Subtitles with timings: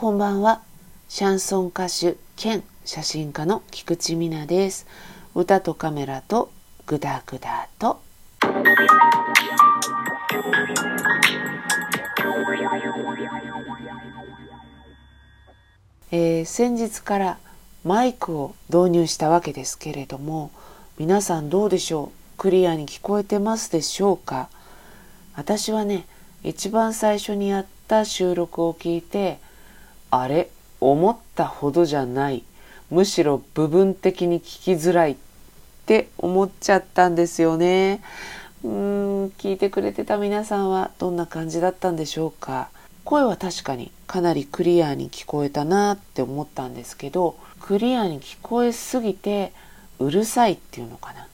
[0.00, 0.62] こんばんは。
[1.10, 4.86] シャンソン歌手兼写真家の菊池美奈です。
[5.34, 6.50] 歌とカメラと
[6.86, 8.00] グダグダと。
[16.10, 17.38] えー、先日から
[17.84, 20.50] マイクを導入したわけですけれども
[20.96, 22.38] 皆さんどうでしょう？
[22.38, 24.48] クリアに聞こえてますでしょうか？
[25.36, 26.06] 私はね
[26.42, 29.38] 一番最初にやった収録を聞いて
[30.10, 30.50] あれ？
[30.80, 32.42] 思ったほどじゃない。
[32.90, 35.16] むしろ部分的に聞きづらいっ
[35.86, 38.02] て思っちゃったんですよね。
[38.64, 42.68] うーん聞いてくれてた皆さんはどんな感じだったんでしょうか。
[43.04, 49.52] 声は確かにかなりクリアに聞こえたなって思ったんですけどクリアに聞こえすぎて
[49.98, 51.26] うるさいっていうのかな。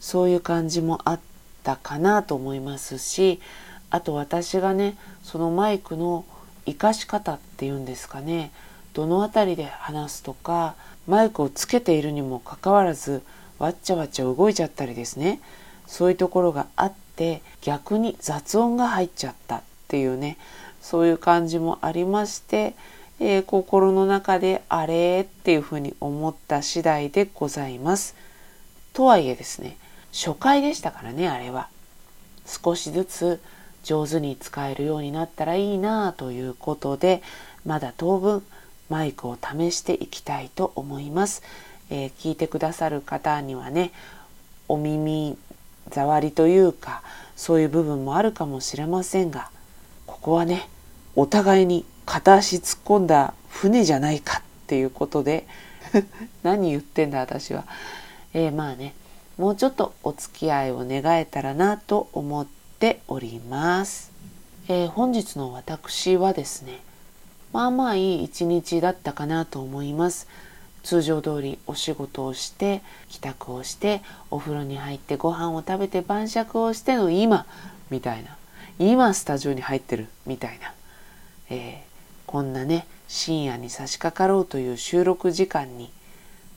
[0.00, 1.20] そういう感じもあっ
[1.62, 3.40] たかなと思いますし
[3.88, 6.26] あと私がねそのマイクの
[6.66, 8.52] 活かし方っていうんですかね
[8.92, 10.74] どの辺りで話すとか
[11.06, 13.22] マイクをつけているにもかかわらず
[13.58, 15.40] わっちゃわっちゃ動いちゃったりですね
[15.86, 20.38] そういうところがあって逆に雑音が入っちゃったっていうね
[20.80, 22.74] そういう感じもありまして
[23.20, 28.16] えー、心の中であれっていうふうに思った次第でございます。
[28.92, 29.76] とはいえですね、
[30.12, 31.68] 初回でしたからね、あれは。
[32.46, 33.40] 少しずつ
[33.84, 37.22] 上手に使えるようになったらいいなということで、
[37.64, 38.42] まだ当分
[38.88, 41.42] マイクを試していきたいと思います。
[41.90, 43.92] えー、聞いてくださる方にはね、
[44.68, 45.38] お耳
[45.92, 47.02] 触りというか、
[47.36, 49.50] そういう部分もあるかもしれませんが、
[50.06, 50.68] ここはね、
[51.14, 55.46] お互いに片足突っ込んだ船じゃないかっていうことで
[56.42, 57.64] 何言ってんだ私は。
[58.32, 58.94] えー、まあね
[59.36, 64.12] もうちょっとお付き合いを願えたらなと思ってております。
[64.68, 66.82] えー、本日の私はですね
[67.50, 70.28] まあまあいい一日だったかなと思います。
[70.82, 77.46] 通常通りお仕事をして帰宅をしてお風呂に入ってご飯を食べて晩酌をしての今
[77.88, 78.36] みたいな
[78.78, 80.74] 今スタジオに入ってるみたいな、
[81.48, 85.90] えー、こんなね深夜に差し掛かろうという収録時間に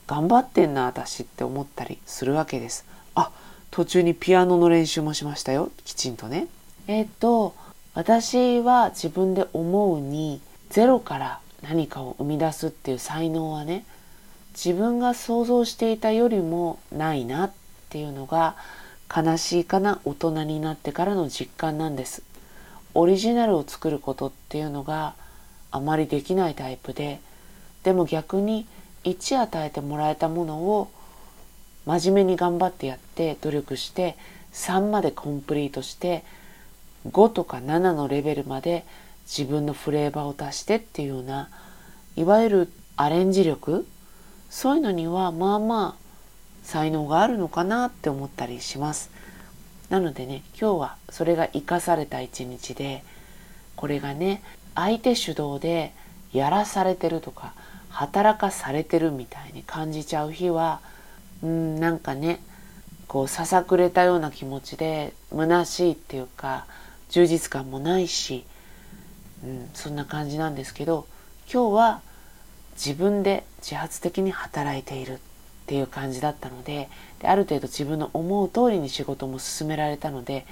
[0.08, 2.86] 頑張ってんな私って思ったりするわけです。
[3.16, 3.32] あ
[3.72, 6.48] 途中にピアノの練習もしましたよきちんとね。
[6.88, 7.54] えっ、と
[7.94, 13.86] 私は自分で思うにゼロから何かを生み出すっていう才能はね
[14.54, 17.52] 自分が想像していたよりもないなっ
[17.90, 18.56] ていうのが
[19.16, 22.24] 悲しいかな大人になってからの実感なんです。
[22.94, 25.14] オリジナルを作ることっていうのが
[25.72, 27.20] あまりできないタイプで
[27.84, 28.66] でも逆に
[29.04, 30.92] 1与えてもらえたものを
[31.88, 34.18] 真面目に頑張ってやって努力して
[34.52, 36.26] 3までコンプリートして
[37.10, 38.86] 5とか7のレベルまで
[39.26, 41.50] 自分のフレーバーを足してっていうような
[42.18, 43.88] いわゆるアレンジ力
[44.50, 46.08] そういうのにはまあまあ
[46.64, 49.10] 才能があるのかなって思ったりします。
[49.90, 53.04] なのでね今日はそれが生かされた一日で
[53.78, 54.42] これがね
[54.76, 55.94] 相手主導で
[56.34, 57.54] やらされてるとか
[57.90, 60.82] 働かされてるみたいに感じちゃう日は
[61.44, 62.42] うんなんかね
[63.08, 66.66] こうささくれたような気持ちで虚しいっていうか
[67.10, 68.46] 充実感もないし、
[69.44, 71.08] うん、そんな感じなんですけど
[71.52, 72.02] 今日は
[72.76, 75.18] 自分で自発的に働いているっ
[75.68, 76.90] ていう感じだったので
[77.20, 80.46] である程度自分の思う通りに仕事も進められたので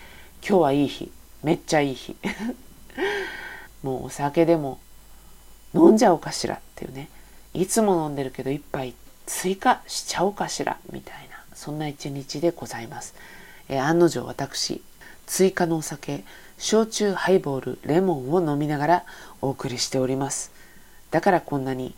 [0.47, 1.11] 今日はいい日
[1.43, 2.15] めっちゃいい日。
[3.83, 4.79] もうお酒でも
[5.75, 7.07] 飲んじゃおうかしらっていうね。
[7.53, 13.15] いつも飲んでるけど一杯って追加しちゃおうかしらみたいなそんな一日でございます、
[13.69, 14.81] えー、案の定私
[15.25, 16.23] 追加のお酒
[16.57, 19.05] 焼酎ハイボールレモンを飲みながら
[19.41, 20.51] お送りしております。
[21.11, 21.93] だからこんなに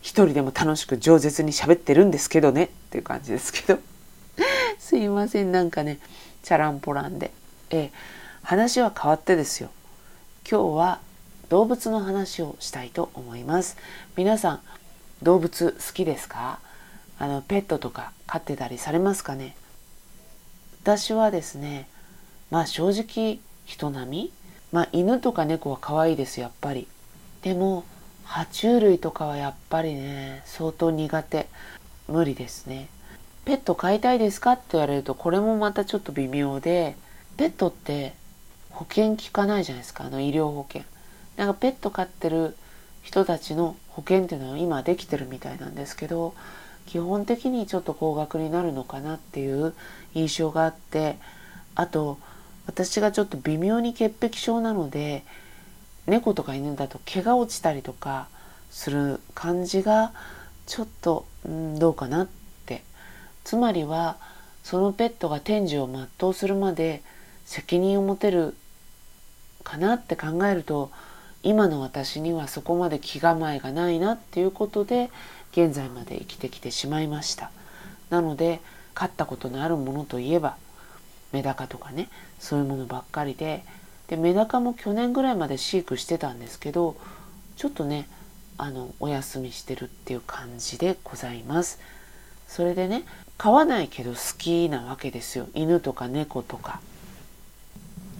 [0.00, 3.78] 一人でも楽しく饒舌に喋ってるんですけどねっていう感じですけど。
[4.78, 5.98] すいませんなんかね
[6.42, 7.32] チャランポランで。
[7.70, 7.90] えー、
[8.42, 9.70] 話は変わってですよ。
[10.48, 11.00] 今日は
[11.48, 13.76] 動物の話をしたいと思います。
[14.16, 14.60] 皆さん
[15.22, 16.60] 動物好きですか？
[17.18, 19.56] あのペットとか飼ってたりされますかね？
[20.82, 21.88] 私はですね
[22.50, 24.32] まあ正直人並み？
[24.72, 26.86] まあ犬とか猫は可愛いですやっぱり。
[27.42, 27.84] でも
[28.26, 31.46] 爬虫類とかはやっぱりね相当苦手。
[32.08, 32.88] 無理ですね。
[33.44, 34.52] ペット飼いたいですか？
[34.52, 36.96] って言われるとこれもまたちょっと微妙で
[37.36, 38.14] ペットって
[38.70, 40.82] 保険効かないじゃないですかあの医療保険。
[41.36, 42.56] なんかペット飼ってる
[43.06, 46.34] 人たちの保険っていうのは今できてるみたいなんですけど
[46.86, 49.74] 基本的にちょっと高額になるのかなっていう
[50.14, 51.16] 印象があって
[51.76, 52.18] あと
[52.66, 55.22] 私がちょっと微妙に潔癖症なので
[56.08, 58.26] 猫とか犬だと毛が落ちたりとか
[58.70, 60.12] する感じが
[60.66, 62.36] ちょっと、うん、どうかなって。
[63.44, 64.16] つまりは
[64.64, 67.04] そのペットが天寿を全うするまで
[67.44, 68.56] 責任を持てる
[69.62, 70.90] かなって考えると
[71.46, 75.10] 今の私にはそこまで気構えがないなっていうことで
[75.52, 77.52] 現在まで生きてきてしまいました。
[78.10, 78.60] なので
[78.94, 80.56] 飼ったことのあるものといえば
[81.30, 82.08] メダカとかね
[82.40, 83.64] そういうものばっかりで
[84.08, 86.96] でメダカも去年ぐらいまで飼育してたんですけど
[87.56, 88.08] ちょっとね
[88.58, 91.78] あのお休みしてるっていう感じでございます。
[92.48, 93.04] それでね
[93.38, 95.46] 飼わないけど好きなわけですよ。
[95.54, 96.80] 犬とか猫とか。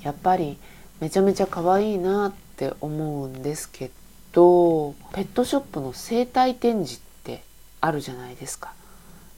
[0.03, 0.59] やっぱり
[1.01, 3.91] めちゃめちゃ可愛いなっって思うんですけ
[4.33, 7.43] どペットショップの生態展示って
[7.83, 8.73] あるじゃないですか。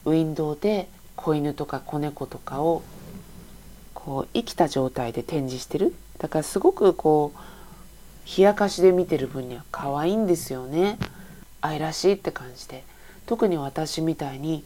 [0.04, 2.82] ウィンドウで子犬とか子猫とかを
[3.92, 5.94] こう生きた状態で展示してる。
[6.18, 10.96] だからすごくこう冷やかしで見てる分には可愛いんですよね。
[11.60, 12.84] 愛らしいって感じで。
[13.26, 14.64] 特に私みたいに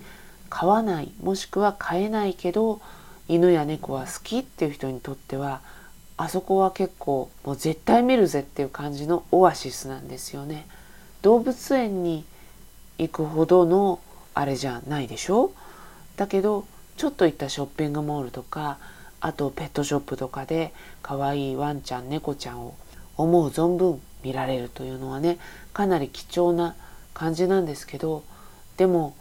[0.51, 2.81] 飼わないもしくは飼えないけど
[3.29, 5.63] 犬や猫は好きっていう人にとっては
[6.23, 10.69] あそこは結構もう絶対見るぜっていう感じのオアシスなんですよね。
[11.21, 12.25] 動物園に
[12.99, 13.99] 行くほどの
[14.33, 15.51] あれじゃないでしょ？
[16.17, 16.65] だけど
[16.97, 18.79] ちょっと行ったショッピングモールとか
[19.21, 20.73] あとペットショップとかで
[21.03, 22.77] 可愛いワンちゃん猫ちゃんを
[23.17, 25.39] 思う存分見られるというのはね
[25.73, 26.77] かなり貴重な
[27.15, 28.23] 感じなんですけど
[28.77, 29.17] でも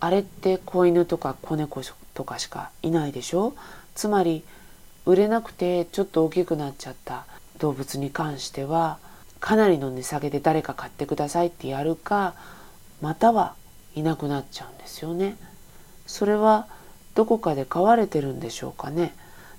[0.00, 1.80] あれって子犬とか子猫
[2.12, 3.54] とかしかいないでしょ？
[3.94, 4.44] つまり
[5.08, 7.24] 売れなくてちょっと大きくなっちゃった
[7.60, 8.98] 動物に関しては
[9.40, 12.34] かなりの値下げで誰か買ってくださいってやるか
[13.00, 13.54] または
[13.94, 15.38] いなくなっちゃうんですよね。
[16.06, 16.66] それは
[17.14, 19.14] どこかで飼われてるんでしょうかね。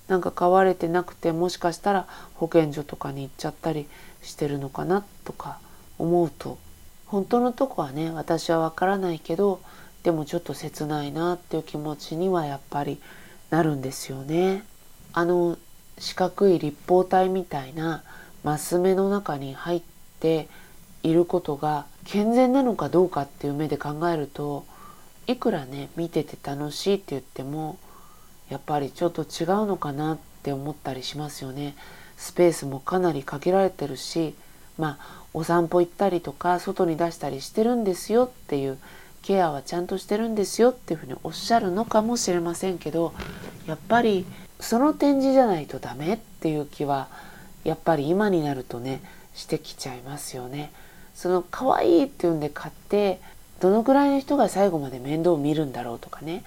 [0.06, 3.88] なんか飼われてなくてもしかしたら保健所とかに行っちゃったり
[4.22, 5.58] してるのかなとか
[5.98, 6.58] 思うと
[7.06, 9.60] 本当のとこはね私はわからないけど
[10.04, 13.00] でもちょっと切ないなっていう気持ちにはやっぱり
[13.50, 14.64] なるんですよね。
[15.12, 15.58] あの
[15.98, 18.02] 四角い立方体みたいな
[18.42, 19.82] マス目の中に入っ
[20.20, 20.48] て
[21.02, 24.64] いることが健全なのかどうかっていう目で考えると
[25.26, 27.78] いくらね見てて楽しいって言っても
[28.48, 31.76] やっぱりちょっと違うのかなって思ったりしますよね。
[32.16, 34.34] スペースもかなり限られてるし
[34.76, 38.78] まあお散歩行ったりとか外に出したりしてるんですよっていう
[39.22, 43.14] ケアはちゃんとしてるんですよっていうふうにおっしゃるのかもしれませんけど
[43.66, 44.26] やっぱり
[44.60, 47.08] その展示じゃないとダメっていう気は
[47.64, 49.02] やっぱり今になるとね
[49.34, 50.72] してきちゃいますよね。
[51.14, 53.20] その可愛いっていうんで買って
[53.60, 56.44] どのくらいの人が最後まで面倒を見るんだろうとかね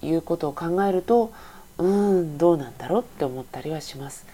[0.00, 1.32] いうことを考えると
[1.78, 4.26] うーんどうなんだろうって思ったりはします。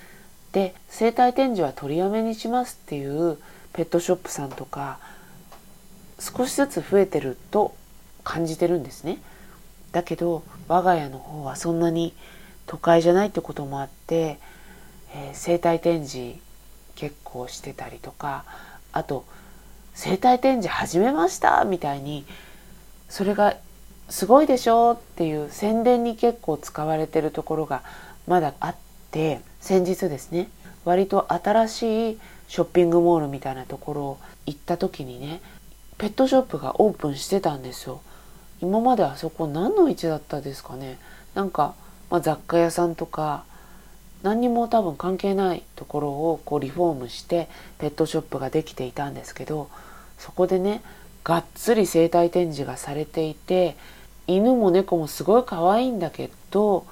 [0.52, 3.38] で生態展示は取りやめにしますっていう
[3.72, 4.98] ペットショップさんとか
[6.18, 7.74] 少しずつ増えてると
[8.24, 9.18] 感じてるんですね。
[9.92, 12.14] だけど我が家の方はそんなに
[12.70, 14.38] 都会じゃないってこともあって、
[15.12, 16.38] えー、生態展示
[16.94, 18.44] 結構してたりとか
[18.92, 19.24] あと
[19.92, 22.24] 生態展示始めましたみたいに
[23.08, 23.56] それが
[24.08, 27.82] すごいでしょっていう宣伝に結構使われてるところが
[28.28, 28.76] まだあっ
[29.10, 30.48] て先日ですね
[30.84, 35.40] 割と新しいショッピングモールみたいなところを行った時にね
[35.98, 38.00] ペットショップがオープンしてたんですよ。
[38.62, 40.98] 今まであそこ何の位置だったですかね。
[41.34, 41.74] なんか
[42.10, 43.44] まあ、雑貨屋さんとか
[44.22, 47.48] 何にも多分関係ないところをこうリフォームして
[47.78, 49.70] ペットショップができていたんですけど
[50.18, 50.82] そこでね
[51.24, 53.76] がっつり生態展示がされていて
[54.26, 56.86] 犬も猫もすごい可愛いんだけど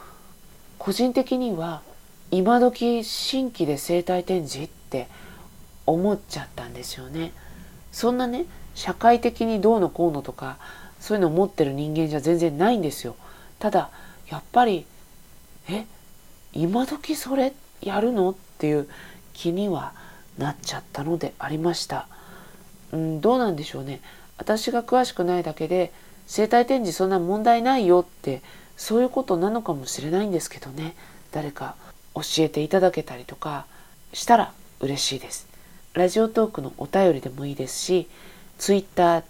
[0.78, 1.82] 個人的には
[2.30, 5.08] 今時新規で生態展示って
[5.86, 7.32] 思っちゃったんですよね。
[7.90, 8.44] そんなね
[8.74, 10.58] 社会的にどうのこうのとか
[11.00, 13.16] そういうのを持ってる人間じゃ全然ないんですよ。
[13.58, 13.90] ただ
[14.28, 14.86] やっぱり
[15.68, 15.86] え
[16.52, 18.30] 今時それやるの？
[18.30, 18.88] っていう
[19.34, 19.92] 気には
[20.36, 22.08] なっちゃったのでありました。
[22.92, 24.00] うん、どうなんでしょうね。
[24.38, 25.92] 私が詳しくないだけで
[26.26, 28.42] 生態展示そんな問題ないよって
[28.76, 30.94] そういうことなのかもしれないんですけどね
[31.32, 31.74] 誰か
[32.14, 33.66] 教えていただけたりとか
[34.12, 35.48] したら嬉しいです。
[35.94, 38.08] ラジオトークのお便りでもいいですし
[38.58, 39.22] Twitter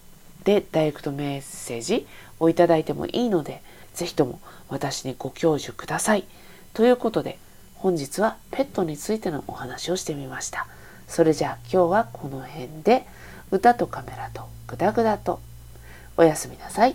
[0.45, 2.07] でダイレクトメッセージ
[2.41, 3.63] をいただいてもいいので
[3.99, 4.39] 是非とも
[4.69, 6.25] 私にご教授ください。
[6.73, 7.39] ということで
[7.75, 10.69] 本日はペットについてのお話をしてみました。
[11.09, 13.07] それじゃあ今日はこの辺で
[13.51, 15.41] 歌とカメラとグダグダと
[16.17, 16.95] おやすみなさい。